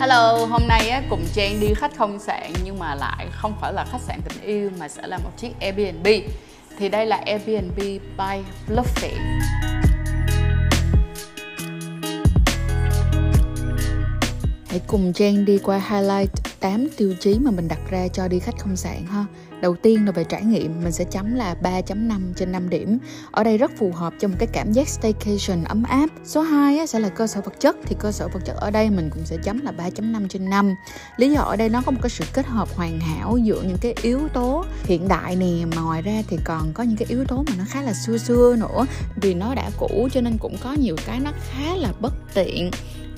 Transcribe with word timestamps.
Hello, 0.00 0.46
hôm 0.50 0.62
nay 0.68 0.88
á, 0.88 1.02
cùng 1.10 1.24
Trang 1.34 1.60
đi 1.60 1.74
khách 1.74 1.96
không 1.96 2.18
sạn 2.18 2.52
nhưng 2.64 2.78
mà 2.78 2.94
lại 2.94 3.26
không 3.32 3.54
phải 3.60 3.72
là 3.72 3.84
khách 3.84 4.00
sạn 4.00 4.20
tình 4.28 4.42
yêu 4.42 4.70
mà 4.78 4.88
sẽ 4.88 5.06
là 5.06 5.18
một 5.18 5.30
chiếc 5.36 5.60
Airbnb. 5.60 6.06
Thì 6.78 6.88
đây 6.88 7.06
là 7.06 7.16
Airbnb 7.26 7.78
by 8.18 8.42
Fluffy. 8.68 9.10
Hãy 14.70 14.80
cùng 14.86 15.12
Trang 15.12 15.44
đi 15.44 15.58
qua 15.58 15.82
highlight 15.90 16.30
8 16.60 16.88
tiêu 16.96 17.14
chí 17.20 17.38
mà 17.38 17.50
mình 17.50 17.68
đặt 17.68 17.78
ra 17.90 18.08
cho 18.08 18.28
đi 18.28 18.38
khách 18.38 18.58
không 18.58 18.76
sạn 18.76 19.06
ha. 19.06 19.24
Đầu 19.60 19.76
tiên 19.82 20.06
là 20.06 20.12
về 20.12 20.24
trải 20.24 20.42
nghiệm, 20.42 20.82
mình 20.82 20.92
sẽ 20.92 21.04
chấm 21.04 21.34
là 21.34 21.56
3.5 21.62 22.20
trên 22.36 22.52
5 22.52 22.68
điểm. 22.68 22.98
Ở 23.30 23.44
đây 23.44 23.58
rất 23.58 23.70
phù 23.78 23.92
hợp 23.92 24.14
cho 24.20 24.28
một 24.28 24.34
cái 24.38 24.48
cảm 24.52 24.72
giác 24.72 24.88
staycation 24.88 25.64
ấm 25.64 25.82
áp. 25.82 26.06
Số 26.24 26.40
2 26.40 26.86
sẽ 26.86 26.98
là 27.00 27.08
cơ 27.08 27.26
sở 27.26 27.40
vật 27.40 27.60
chất, 27.60 27.76
thì 27.84 27.96
cơ 27.98 28.12
sở 28.12 28.28
vật 28.28 28.40
chất 28.44 28.56
ở 28.56 28.70
đây 28.70 28.90
mình 28.90 29.10
cũng 29.14 29.26
sẽ 29.26 29.36
chấm 29.42 29.60
là 29.60 29.72
3.5 29.72 30.28
trên 30.28 30.50
5. 30.50 30.74
Lý 31.16 31.30
do 31.30 31.40
ở 31.40 31.56
đây 31.56 31.68
nó 31.68 31.82
có 31.86 31.90
một 31.90 32.00
cái 32.02 32.10
sự 32.10 32.24
kết 32.32 32.46
hợp 32.46 32.68
hoàn 32.76 33.00
hảo 33.00 33.38
giữa 33.38 33.62
những 33.62 33.78
cái 33.80 33.94
yếu 34.02 34.20
tố 34.34 34.64
hiện 34.84 35.08
đại 35.08 35.36
nè, 35.36 35.64
mà 35.76 35.82
ngoài 35.82 36.02
ra 36.02 36.22
thì 36.28 36.38
còn 36.44 36.72
có 36.72 36.82
những 36.82 36.96
cái 36.96 37.06
yếu 37.08 37.24
tố 37.24 37.44
mà 37.48 37.52
nó 37.58 37.64
khá 37.68 37.82
là 37.82 37.92
xưa 38.06 38.18
xưa 38.18 38.56
nữa. 38.58 38.86
Vì 39.16 39.34
nó 39.34 39.54
đã 39.54 39.70
cũ 39.78 40.08
cho 40.12 40.20
nên 40.20 40.38
cũng 40.38 40.56
có 40.62 40.72
nhiều 40.72 40.96
cái 41.06 41.20
nó 41.20 41.32
khá 41.50 41.76
là 41.76 41.92
bất 42.00 42.12
tiện 42.34 42.70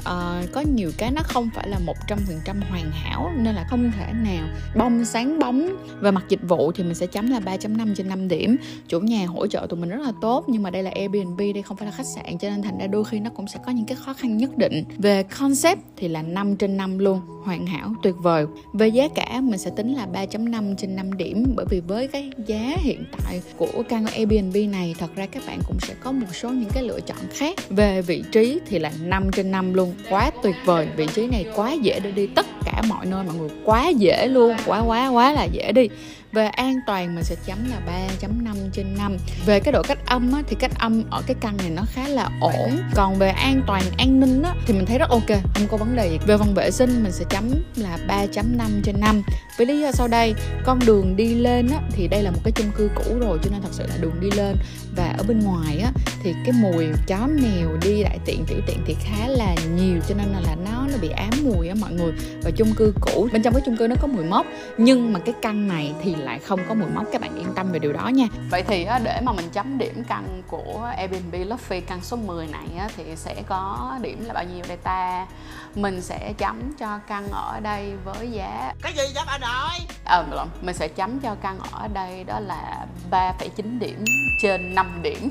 uh, 0.03 0.53
có 0.53 0.61
nhiều 0.61 0.91
cái 0.99 1.11
nó 1.11 1.23
không 1.25 1.51
phải 1.55 1.69
là 1.69 1.79
một 1.79 1.97
trăm 2.09 2.19
phần 2.27 2.41
trăm 2.45 2.61
hoàn 2.71 2.91
hảo 2.91 3.31
nên 3.37 3.55
là 3.55 3.67
không 3.71 3.93
thể 3.99 4.13
nào 4.13 4.49
bông 4.77 5.05
sáng 5.05 5.39
bóng. 5.39 5.77
Về 6.01 6.11
mặt 6.11 6.25
dịch 6.29 6.43
vụ 6.43 6.73
thì 6.73 6.85
mình 6.85 6.95
sẽ 6.95 7.07
chấm 7.07 7.31
là 7.31 7.41
3.5 7.41 7.95
trên 7.95 8.09
5 8.09 8.29
điểm. 8.29 8.57
Chủ 8.89 9.01
nhà 9.01 9.27
hỗ 9.27 9.47
trợ 9.47 9.67
tụi 9.69 9.81
mình 9.81 9.89
rất 9.89 10.01
là 10.01 10.13
tốt 10.21 10.45
nhưng 10.49 10.63
mà 10.63 10.71
đây 10.71 10.83
là 10.83 10.91
Airbnb 10.95 11.39
đây 11.39 11.63
không 11.63 11.77
phải 11.77 11.87
là 11.87 11.93
khách 11.93 12.07
sạn 12.07 12.39
cho 12.39 12.49
nên 12.51 12.63
thành 12.63 12.79
ra 12.79 12.87
đôi 12.87 13.05
khi 13.05 13.21
nó 13.21 13.31
cũng 13.31 13.47
sẽ 13.47 13.59
có 13.67 13.73
những 13.73 13.87
cái 13.87 13.97
khó 13.97 14.13
khăn 14.13 14.37
nhất 14.37 14.59
định. 14.59 14.85
Về 14.99 15.23
concept 15.23 15.81
thì 15.97 16.09
là 16.09 16.23
5 16.23 16.57
trên 16.57 16.77
5 16.77 16.99
luôn 16.99 17.21
hoàn 17.45 17.67
hảo, 17.67 17.95
tuyệt 18.03 18.15
vời. 18.19 18.47
Về 18.73 18.89
giá 18.89 19.09
cả, 19.15 19.41
mình 19.43 19.59
sẽ 19.59 19.71
tính 19.77 19.95
là 19.95 20.07
3.5 20.13 20.77
trên 20.77 20.97
5 20.97 21.13
điểm. 21.13 21.45
Bởi 21.57 21.67
vì 21.71 21.81
với 21.81 22.09
cái 22.09 22.31
giá 22.47 22.77
hiện 22.81 23.05
tại 23.19 23.43
của 23.57 23.83
căn 23.89 24.07
Airbnb 24.07 24.57
này, 24.71 24.95
thật 24.99 25.11
ra 25.17 25.27
các 25.27 25.43
bạn 25.47 25.59
cũng 25.67 25.77
sẽ 25.81 25.95
có 26.01 26.13
một 26.13 26.27
số 26.33 26.51
những 26.51 26.71
cái 26.75 26.83
lựa 26.83 27.01
chọn 27.01 27.19
khác. 27.35 27.55
Về 27.71 28.03
vị 28.03 28.23
trí 28.33 28.59
thì 28.67 28.79
là 28.79 28.93
5 29.03 29.31
trên 29.33 29.51
5 29.51 29.75
luôn. 29.75 29.95
Quá 30.11 30.31
tuyệt 30.43 30.57
vời. 30.65 30.89
Vị 30.97 31.07
trí 31.15 31.27
này 31.27 31.47
quá 31.57 31.73
dễ 31.73 32.01
để 32.01 32.11
đi. 32.11 32.27
Tất 32.27 32.47
cả 32.65 32.83
mọi 32.89 33.07
nơi 33.07 33.25
mọi 33.25 33.37
người 33.37 33.51
quá 33.65 33.89
dễ 33.89 34.27
luôn. 34.27 34.55
Quá 34.67 34.81
quá 34.81 35.09
quá 35.09 35.33
là 35.33 35.45
dễ 35.45 35.73
đi 35.73 35.89
về 36.33 36.47
an 36.47 36.81
toàn 36.87 37.15
mình 37.15 37.25
sẽ 37.25 37.37
chấm 37.47 37.71
là 37.71 37.81
3.5 38.21 38.55
trên 38.73 38.95
5 38.99 39.17
về 39.47 39.61
cái 39.61 39.73
độ 39.73 39.83
cách 39.83 39.99
âm 40.07 40.33
á, 40.33 40.43
thì 40.47 40.57
cách 40.61 40.71
âm 40.79 41.03
ở 41.11 41.23
cái 41.27 41.37
căn 41.41 41.57
này 41.57 41.71
nó 41.71 41.83
khá 41.93 42.09
là 42.09 42.29
ổn. 42.41 42.79
Còn 42.95 43.19
về 43.19 43.29
an 43.29 43.63
toàn 43.67 43.83
an 43.99 44.21
ninh 44.21 44.43
á, 44.43 44.55
thì 44.67 44.75
mình 44.75 44.87
thấy 44.87 44.99
rất 44.99 45.11
ok 45.11 45.29
không 45.55 45.69
có 45.71 45.77
vấn 45.77 45.97
đề 45.97 46.09
gì. 46.11 46.19
Về 46.27 46.37
phần 46.39 46.55
vệ 46.55 46.71
sinh 46.71 47.03
mình 47.03 47.13
sẽ 47.13 47.25
chấm 47.29 47.51
là 47.77 47.99
3.5 48.09 48.83
trên 48.85 49.01
5 49.01 49.23
với 49.59 49.67
lý 49.67 49.81
do 49.81 49.93
sau 49.93 50.09
đây 50.09 50.35
con 50.65 50.79
đường 50.87 51.17
đi 51.17 51.35
lên 51.35 51.69
á, 51.69 51.81
thì 51.91 52.09
đây 52.09 52.23
là 52.23 52.31
một 52.31 52.41
cái 52.45 52.53
chung 52.53 52.71
cư 52.77 52.91
cũ 52.95 53.19
rồi 53.21 53.39
cho 53.43 53.51
nên 53.51 53.63
thật 53.63 53.73
sự 53.73 53.87
là 53.89 53.97
đường 54.01 54.21
đi 54.21 54.31
lên. 54.37 54.57
Và 54.97 55.15
ở 55.19 55.25
bên 55.25 55.41
ngoài 55.41 55.79
á, 55.79 55.93
thì 56.23 56.35
cái 56.45 56.53
mùi 56.53 56.87
chó 57.07 57.27
mèo 57.27 57.77
đi 57.83 58.03
đại 58.03 58.19
tiện 58.25 58.45
tiểu 58.47 58.59
tiện 58.67 58.79
thì 58.87 58.97
khá 59.05 59.29
là 59.29 59.55
nhiều 59.77 60.01
cho 60.09 60.15
nên 60.15 60.27
là 60.33 60.41
là 60.41 60.57
nó 60.65 60.82
nó 60.93 60.99
bị 60.99 61.09
ám 61.09 61.31
mùi 61.45 61.69
á 61.69 61.75
mọi 61.81 61.93
người. 61.93 62.13
Và 62.43 62.51
chung 62.57 62.75
cư 62.77 62.95
cũ 63.01 63.29
bên 63.33 63.43
trong 63.43 63.55
cái 63.55 63.63
chung 63.67 63.77
cư 63.77 63.87
nó 63.87 63.97
có 64.01 64.09
mùi 64.09 64.25
mốc. 64.25 64.47
Nhưng 64.79 65.13
mà 65.13 65.21
cái 65.21 65.35
căn 65.43 65.69
này 65.69 65.95
thì 66.03 66.15
lại 66.15 66.39
không 66.39 66.61
có 66.69 66.75
mùi 66.75 66.89
mốc 66.95 67.05
các 67.13 67.21
bạn 67.21 67.37
yên 67.37 67.49
tâm 67.55 67.73
về 67.73 67.79
điều 67.79 67.93
đó 67.93 68.09
nha. 68.09 68.27
Vậy 68.51 68.63
thì 68.63 68.87
để 69.05 69.21
mà 69.25 69.33
mình 69.33 69.49
chấm 69.53 69.79
điểm 69.79 70.05
căn 70.09 70.43
của 70.49 70.93
Airbnb 70.97 71.35
Luffy 71.35 71.81
căn 71.87 72.01
số 72.03 72.17
10 72.17 72.47
này 72.47 72.67
thì 72.97 73.05
sẽ 73.17 73.35
có 73.47 73.93
điểm 74.03 74.25
là 74.25 74.35
bao 74.35 74.45
nhiêu 74.45 74.65
đây 74.69 74.77
ta? 74.77 75.27
Mình 75.75 76.01
sẽ 76.01 76.33
chấm 76.39 76.73
cho 76.79 76.99
căn 77.09 77.29
ở 77.31 77.61
đây 77.61 77.93
với 78.05 78.31
giá 78.31 78.75
cái 78.83 78.93
gì 78.93 79.03
vậy 79.15 79.25
bà 79.27 79.39
nội 79.39 79.87
ờ 80.05 80.25
à, 80.37 80.47
mình 80.63 80.75
sẽ 80.75 80.89
chấm 80.89 81.21
cho 81.21 81.35
căn 81.35 81.59
ở 81.73 81.89
đây 81.89 82.25
đó 82.25 82.41
là 82.41 82.87
3,9 83.11 83.79
điểm 83.79 84.05
trên 84.43 84.75
5 84.75 85.01
điểm. 85.03 85.31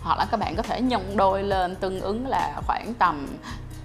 Hoặc 0.00 0.18
là 0.18 0.26
các 0.30 0.40
bạn 0.40 0.56
có 0.56 0.62
thể 0.62 0.80
nhân 0.80 1.16
đôi 1.16 1.42
lên 1.42 1.76
tương 1.76 2.00
ứng 2.00 2.26
là 2.26 2.60
khoảng 2.66 2.94
tầm 2.94 3.26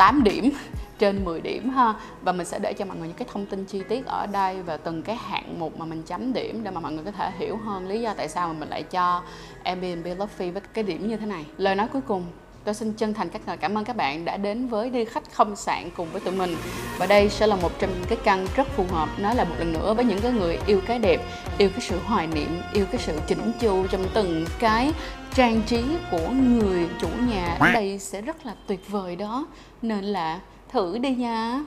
8 0.01 0.23
điểm 0.23 0.51
trên 0.99 1.25
10 1.25 1.41
điểm 1.41 1.69
ha. 1.69 1.93
Và 2.21 2.31
mình 2.31 2.45
sẽ 2.45 2.59
để 2.59 2.73
cho 2.73 2.85
mọi 2.85 2.97
người 2.97 3.07
những 3.07 3.17
cái 3.17 3.27
thông 3.31 3.45
tin 3.45 3.65
chi 3.65 3.81
tiết 3.89 4.05
ở 4.05 4.27
đây 4.27 4.61
và 4.61 4.77
từng 4.77 5.01
cái 5.03 5.15
hạng 5.15 5.59
mục 5.59 5.79
mà 5.79 5.85
mình 5.85 6.03
chấm 6.03 6.33
điểm 6.33 6.63
để 6.63 6.71
mà 6.71 6.81
mọi 6.81 6.91
người 6.91 7.03
có 7.05 7.11
thể 7.11 7.31
hiểu 7.37 7.57
hơn 7.57 7.87
lý 7.87 8.01
do 8.01 8.13
tại 8.13 8.29
sao 8.29 8.47
mà 8.47 8.59
mình 8.59 8.69
lại 8.69 8.83
cho 8.83 9.23
Airbnb 9.63 10.05
Luffy 10.05 10.51
với 10.51 10.61
cái 10.73 10.83
điểm 10.83 11.07
như 11.07 11.17
thế 11.17 11.25
này. 11.25 11.45
Lời 11.57 11.75
nói 11.75 11.87
cuối 11.93 12.01
cùng. 12.07 12.25
Tôi 12.63 12.73
xin 12.73 12.93
chân 12.93 13.13
thành 13.13 13.29
các 13.29 13.41
lời 13.47 13.57
cảm 13.57 13.77
ơn 13.77 13.85
các 13.85 13.95
bạn 13.95 14.25
đã 14.25 14.37
đến 14.37 14.67
với 14.67 14.89
đi 14.89 15.05
khách 15.05 15.31
không 15.31 15.55
sạn 15.55 15.89
cùng 15.97 16.07
với 16.11 16.21
tụi 16.21 16.33
mình. 16.33 16.55
Và 16.97 17.05
đây 17.05 17.29
sẽ 17.29 17.47
là 17.47 17.55
một 17.55 17.71
trong 17.79 17.89
những 17.93 18.07
cái 18.09 18.17
căn 18.23 18.47
rất 18.55 18.67
phù 18.67 18.85
hợp 18.89 19.09
Nói 19.19 19.35
là 19.35 19.43
một 19.43 19.55
lần 19.59 19.73
nữa 19.73 19.93
với 19.93 20.05
những 20.05 20.21
cái 20.21 20.31
người 20.31 20.59
yêu 20.67 20.81
cái 20.87 20.99
đẹp 20.99 21.21
Yêu 21.57 21.69
cái 21.69 21.81
sự 21.81 21.99
hoài 22.05 22.27
niệm, 22.27 22.61
yêu 22.73 22.85
cái 22.91 23.01
sự 23.01 23.19
chỉnh 23.27 23.51
chu 23.59 23.87
trong 23.87 24.05
từng 24.13 24.45
cái 24.59 24.93
trang 25.33 25.61
trí 25.67 25.83
của 26.11 26.29
người 26.29 26.89
chủ 27.01 27.07
nhà. 27.29 27.57
Ở 27.59 27.71
đây 27.73 27.99
sẽ 27.99 28.21
rất 28.21 28.45
là 28.45 28.55
tuyệt 28.67 28.89
vời 28.89 29.15
đó. 29.15 29.47
Nên 29.81 30.03
là 30.03 30.39
thử 30.69 30.97
đi 30.97 31.15
nha 31.15 31.63